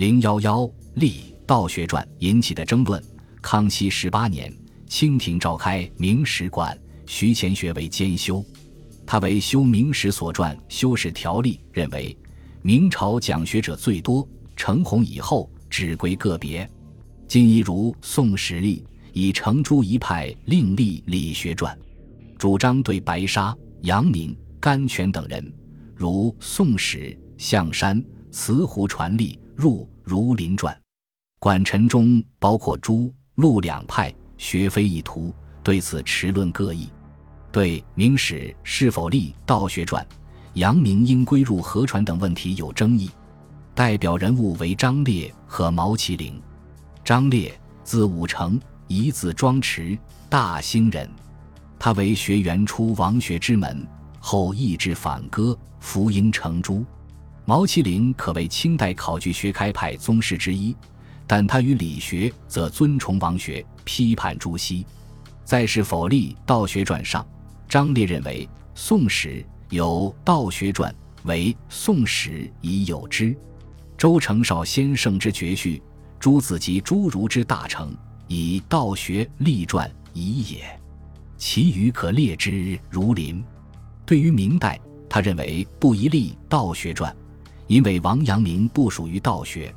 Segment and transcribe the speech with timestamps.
[0.00, 3.04] 零幺幺立道学传引起的争论。
[3.42, 4.50] 康熙十八年，
[4.86, 8.42] 清廷召开明史馆，徐乾学为监修。
[9.04, 12.16] 他为修明史所撰修史条例，认为
[12.62, 14.26] 明朝讲学者最多，
[14.56, 16.66] 成洪以后只归个别。
[17.28, 18.78] 今一如《宋史立》，
[19.12, 21.78] 以程朱一派另立理学传，
[22.38, 25.52] 主张对白沙、阳明、甘泉等人，
[25.94, 30.74] 如《宋史》象山、慈湖传历入《儒林传》。
[31.38, 35.32] 管臣中包括朱、陆两派，学非一途，
[35.62, 36.88] 对此持论各异。
[37.52, 38.34] 对《明史》
[38.64, 40.04] 是否立道学传、
[40.54, 43.08] 阳明应归入何传等问题有争议。
[43.72, 46.42] 代表人物为张烈和毛麒麟。
[47.04, 49.96] 张烈，字武成，一字庄迟，
[50.28, 51.08] 大兴人。
[51.78, 53.86] 他为学元初王学之门，
[54.18, 56.84] 后意志反戈，福音成朱。
[57.50, 60.72] 毛麒麟可谓清代考据学开派宗师之一，
[61.26, 64.86] 但他与理学则尊崇王学，批判朱熹。
[65.44, 67.26] 在是否立道学传上。
[67.68, 69.28] 张烈认为，《宋史》
[69.68, 70.92] 有《道学传》，
[71.24, 73.36] 为《宋史》已有之。
[73.98, 75.82] 周承绍先生之绝序，
[76.20, 77.92] 诸子及诸儒之大成，
[78.28, 80.80] 以《道学》立传已也。
[81.36, 83.42] 其余可列之如林。
[84.06, 84.78] 对于明代，
[85.08, 87.12] 他认为不宜立《道学传》，
[87.70, 89.72] 因为王阳明不属于道学。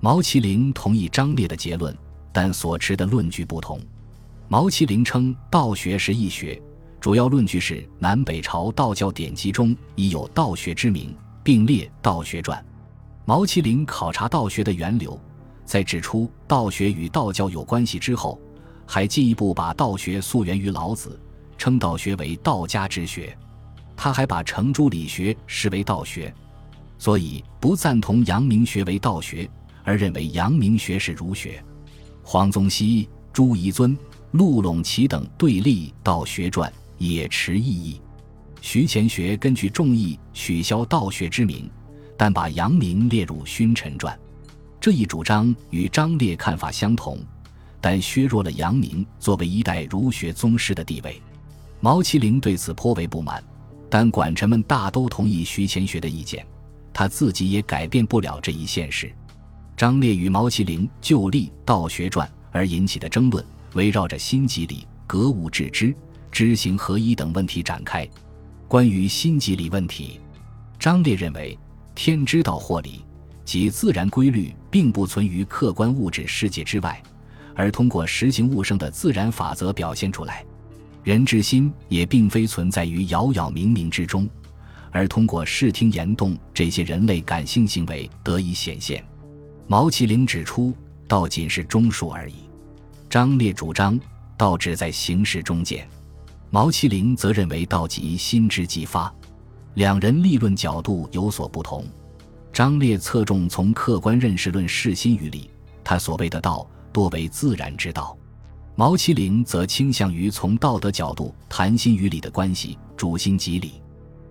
[0.00, 1.96] 毛麒麟同意张烈的结论，
[2.32, 3.80] 但所持的论据不同。
[4.48, 6.60] 毛麒麟称道学是易学。
[7.00, 11.14] 主要论据是南北朝道教典籍中已有道学之名，
[11.44, 12.58] 并列《道学传》。
[13.24, 15.16] 毛麒麟考察道学的源流，
[15.64, 18.36] 在指出道学与道教有关系之后，
[18.84, 21.16] 还进一步把道学溯源于老子，
[21.56, 23.38] 称道学为道家之学。
[23.96, 26.34] 他还把程朱理学视为道学，
[26.98, 29.48] 所以不赞同阳明学为道学，
[29.84, 31.62] 而认为阳明学是儒学。
[32.22, 33.96] 黄宗羲、朱彝尊、
[34.32, 36.70] 陆陇齐等对立《道学传》。
[36.98, 38.00] 也持异议。
[38.60, 41.70] 徐乾学根据众议取消道学之名，
[42.16, 44.18] 但把阳明列入勋臣传。
[44.80, 47.20] 这一主张与张烈看法相同，
[47.80, 51.22] 但削弱了阳明作为一代儒学宗师的地位。
[51.78, 53.40] 毛麒麟对此颇为不满，
[53.88, 56.44] 但管臣们大都同意徐乾学的意见，
[56.98, 59.08] 他自己也改变不了这一现实。
[59.76, 63.44] 张烈与毛麒麟就立道学传而引起的争论，
[63.74, 65.94] 围绕着心即理、格物致知。
[66.32, 68.04] 知行合一等问题展开。
[68.66, 70.18] 关于心即理问题，
[70.76, 71.56] 张烈认为，
[71.94, 73.04] 天之道或理，
[73.44, 77.00] 即自然规律，并不存于客观物质世界之外，
[77.54, 80.44] 而通过实行物生的自然法则表现出来。
[81.04, 84.28] 人之心也并非存在于杳杳冥冥之中，
[84.90, 89.04] 而通过视听言动这些人类感性行为得以显现。
[89.66, 90.74] 毛麒麟指出，
[91.06, 92.34] 道仅是中术而已。
[93.10, 93.98] 张烈主张，
[94.36, 95.88] 道只在形式中见。
[96.50, 99.12] 毛麒麟则认为道即心之即发，
[99.74, 101.84] 两人立论角度有所不同。
[102.52, 105.50] 张烈侧重从客观认识论视心于理，
[105.84, 108.16] 他所谓的道多为自然之道；
[108.74, 113.74] 毛麒麟则倾向于从道德角度谈心与理的关系，主心即理。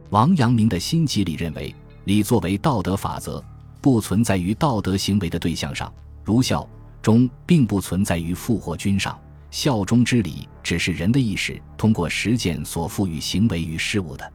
[0.09, 1.73] 王阳明的心即理认为，
[2.05, 3.43] 理作为道德法则，
[3.81, 6.67] 不存在于道德行为的对象上，如孝
[7.01, 9.19] 忠并不存在于富或君上。
[9.51, 14.33] 效忠之理，只是人的意识通过实践所赋予行为与事物的。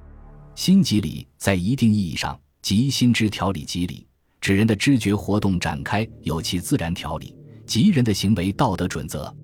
[0.55, 4.07] 心即理，在一定意义上，即心之条理即理，
[4.41, 7.35] 指人的知觉活动展开有其自然条理，
[7.67, 9.35] 即人的行为道德准则。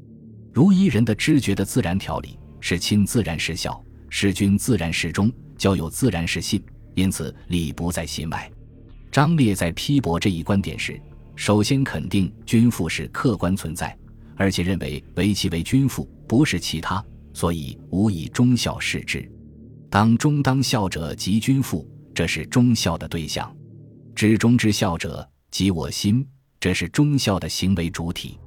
[0.53, 6.63] 如一人的知觉的自然条理是亲自然是孝，是君自然是忠，交友自然是信，
[6.95, 8.51] 因此礼不在心外。
[9.13, 10.99] 张烈在批驳这一观点时，
[11.37, 13.95] 首先肯定君父是客观存在。
[14.41, 17.05] 而且认为唯其为君父，不是其他，
[17.35, 19.29] 所以无以忠孝视之。
[19.91, 23.53] 当忠当孝者，即君父，这是忠孝的对象；
[24.15, 26.25] 知忠之孝者，即我心，
[26.61, 28.39] 这是忠孝的行为主体。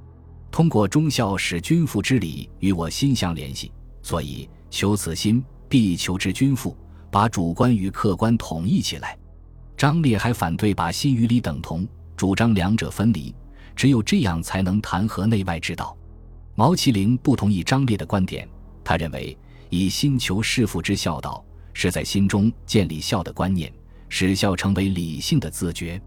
[0.49, 3.69] 通过忠孝使君父之礼与我心相联系，
[4.01, 6.77] 所以求此心，必求之君父，
[7.11, 9.15] 把主观与客观统一起来。
[9.77, 13.33] 张烈还反对把心与理等同，主张两者分离。
[13.75, 15.97] 只有这样才能谈合内外之道。
[16.55, 18.47] 毛麒麟不同意张烈的观点，
[18.83, 19.35] 他认为
[19.69, 21.43] 以心求事父之孝道，
[21.73, 23.71] 是在心中建立孝的观念，
[24.09, 25.99] 使孝成为理性的自觉。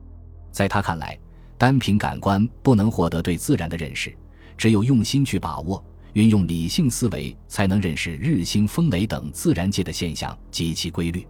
[0.52, 1.18] 在他看来，
[1.58, 4.16] 单凭感官不能获得对自然的认识，
[4.56, 5.82] 只有用心去把握，
[6.14, 11.26] 运用理性思维，才能认识日星风雷等自然界的现象及其规律。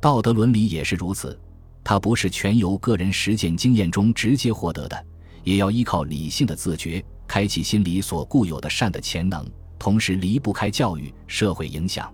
[0.00, 1.38] 道德伦理也是如此。
[1.82, 5.06] 它不是全由个人实践经验中直接获得的，
[5.42, 12.12] 也要依靠理性的自觉，开启心理所固有的善的潜能，同时离不开教育、社会影响。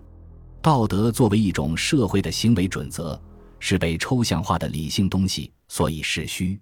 [0.61, 3.21] 道德作为一种社会的行为准则，
[3.59, 6.57] 是被抽象化的理性东西，所以是虚。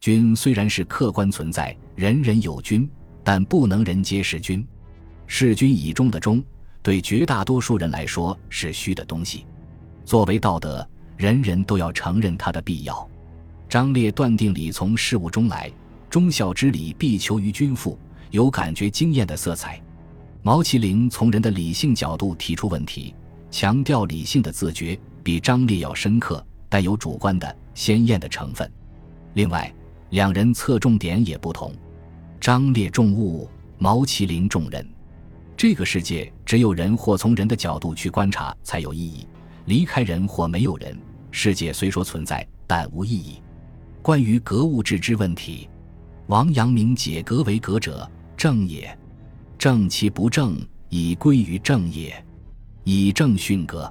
[0.00, 2.88] 君虽然是客观存在，人人有君，
[3.22, 4.66] 但不能人皆是君。
[5.26, 6.42] 是君以忠的忠，
[6.82, 9.44] 对绝大多数人来说是虚的东西。
[10.04, 13.08] 作为道德，人人都要承认它的必要。
[13.68, 15.70] 张烈断定理从事物中来，
[16.08, 17.98] 忠孝之理必求于君父，
[18.30, 19.82] 有感觉经验的色彩。
[20.42, 23.12] 毛麒麟从人的理性角度提出问题，
[23.50, 28.70] 强调理性的自觉，比张烈要深刻，带有主观的鲜艳的成分。
[29.34, 29.74] 另外，
[30.10, 31.74] 两人侧重点也不同，
[32.40, 34.88] 张烈重物，毛麒麟重人。
[35.56, 39.26] 这个世界只有人或从人的角度去观察才有意义，
[39.64, 40.94] 离开人或没有人，
[41.30, 43.40] 世界虽说存在，但无意义。
[44.02, 45.66] 关于格物致知问题，
[46.26, 48.06] 王阳明解格为格者，
[48.36, 48.86] 正也；
[49.56, 50.60] 正其不正，
[50.90, 52.22] 以归于正也。
[52.84, 53.90] 以正训格。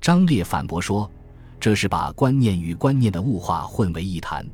[0.00, 1.10] 张烈反驳说，
[1.60, 4.44] 这是把观念与观念的物化混为一谈。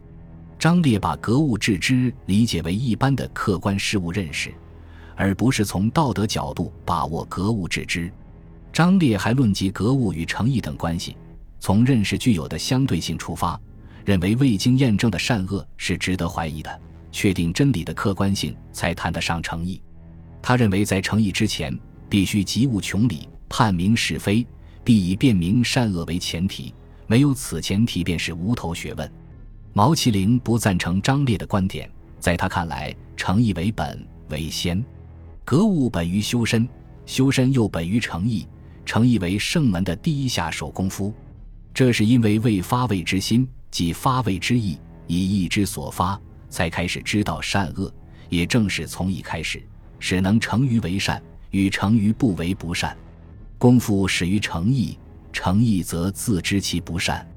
[0.59, 4.53] 张烈把格物致知理解为一般的客观事物认识。
[5.21, 8.11] 而不是从道德角度把握格物致知。
[8.73, 11.15] 张烈还论及格物与诚意等关系，
[11.59, 13.61] 从认识具有的相对性出发，
[14.03, 16.81] 认为未经验证的善恶是值得怀疑的。
[17.13, 19.83] 确定真理的客观性，才谈得上诚意。
[20.41, 21.79] 他认为，在诚意之前，
[22.09, 24.47] 必须及物穷理，判明是非，
[24.83, 26.73] 必以辨明善恶为前提。
[27.07, 29.13] 没有此前提，便是无头学问。
[29.75, 34.83] 毛麒麟不赞成张烈的观点，在他看来，诚意为本为先。
[35.51, 36.69] 格物本于修身，
[37.07, 38.47] 修身又本于诚意，
[38.85, 41.13] 诚意为圣门的第一下手功夫。
[41.75, 46.17] 这是因为未发位之心，即发位之意，以意之所发，
[46.49, 47.93] 才开始知道善恶。
[48.29, 49.61] 也正是从意开始，
[49.99, 51.21] 使能成于为善，
[51.51, 52.97] 与成于不为不善。
[53.59, 54.97] 功夫始于诚意，
[55.33, 57.29] 诚意则自知其不善。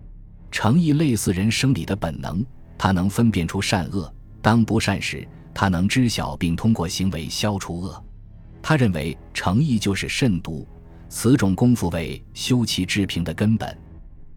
[0.51, 2.45] 诚意类似人生理的本能，
[2.77, 4.13] 它能分辨出善恶。
[4.39, 8.04] 当不善时，他能知晓并通过行为消除恶，
[8.62, 10.68] 他认为诚意就是慎独，
[11.10, 13.78] 此种功夫为修齐治平的根本。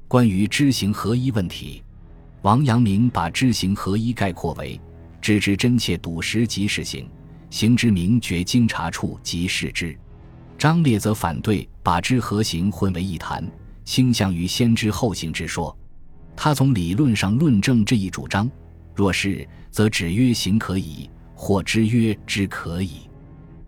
[0.09, 1.83] 关于知行合一问题，
[2.43, 4.81] 王阳明把知行合一概括为
[5.21, 7.09] 知之真切笃实即是行，
[7.51, 9.99] 行之明觉经察处即是知。
[10.59, 13.45] 张烈则反对把知和行混为一谈，
[13.85, 15.77] 倾向于先知后行之说。
[16.37, 18.49] 他从理论上论证这一主张。
[18.97, 23.01] 若是，则指曰行可以，或之曰知可以。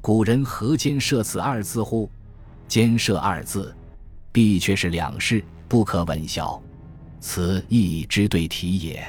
[0.00, 2.10] 古人何兼设此二字乎？
[2.66, 3.76] 兼设二字，
[4.32, 6.58] 必却是两事，不可混淆。
[7.20, 9.04] 此义之对题也。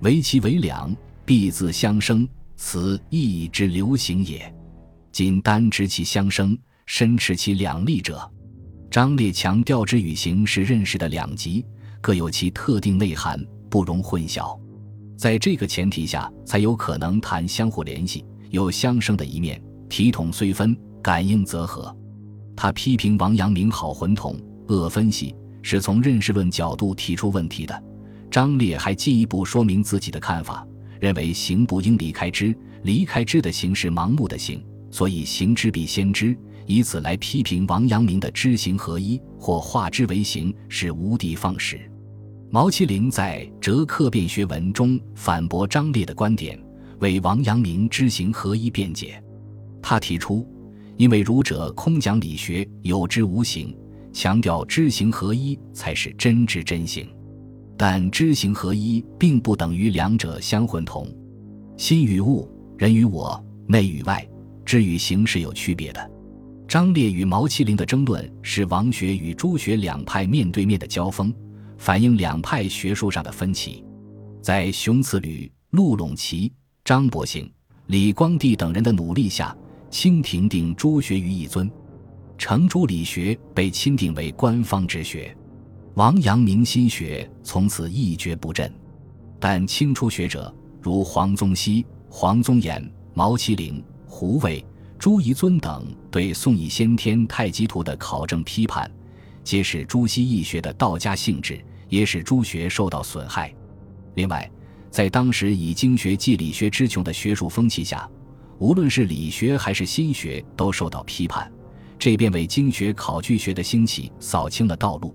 [0.00, 0.96] 唯其为两，
[1.26, 2.26] 必自相生，
[2.56, 4.52] 此义之流行也。
[5.12, 6.56] 今单知其相生，
[6.86, 8.26] 深持其两立者。
[8.90, 11.64] 张烈强调之与行是认识的两极，
[12.00, 13.38] 各有其特定内涵，
[13.68, 14.58] 不容混淆。
[15.22, 19.62] 在这个前提下，才有可能谈相互联系，有相生的一面。
[19.88, 21.96] 体统虽分，感应则合。
[22.56, 24.36] 他批评王阳明好混同、
[24.66, 25.32] 恶分析，
[25.62, 27.84] 是从认识论角度提出问题的。
[28.32, 30.66] 张烈还进一步说明自己的看法，
[30.98, 32.52] 认为行不应离开知，
[32.82, 34.60] 离开知的行是盲目的行，
[34.90, 36.36] 所以行之必先知，
[36.66, 41.88] 以此来批评王阳明的知行合一或化之为行是无的放矢。
[42.54, 46.62] 毛麒麟在《哲客辩学文》中反驳张烈的观点，
[46.98, 49.18] 为王阳明知行合一辩解。
[49.80, 50.46] 他提出，
[50.98, 53.74] 因为儒者空讲理学有知无行，
[54.12, 57.08] 强调知行合一才是真知真行，
[57.74, 61.10] 但知行合一并不等于两者相混同。
[61.78, 64.28] 心与物，人与我，内与外，
[64.62, 66.10] 知与行是有区别的。
[66.68, 71.32] 张烈与毛麒麟的争论是王学与朱学两派面对面的交锋。
[71.82, 73.84] 反映两派学术上的分歧，
[74.40, 76.52] 在熊次履、陆陇齐、
[76.84, 77.52] 张伯行、
[77.88, 79.52] 李光地等人的努力下，
[79.90, 81.68] 清廷定朱学于一尊，
[82.38, 85.36] 程朱理学被钦定为官方之学，
[85.94, 88.72] 王阳明心学从此一蹶不振。
[89.40, 92.80] 但清初学者如黄宗羲、黄宗衍、
[93.12, 94.64] 毛麒麟、胡伟、
[95.00, 98.88] 朱彝尊等，对宋义先天太极图的考证批判，
[99.42, 101.60] 揭示朱熹易学的道家性质。
[101.92, 103.54] 也使朱学受到损害。
[104.14, 104.50] 另外，
[104.90, 108.08] 在当时以经学继理学之穷的学术风气下，
[108.58, 111.52] 无论是理学还是心学都受到批判，
[111.98, 115.14] 这便为经学考据学的兴起扫清了道路。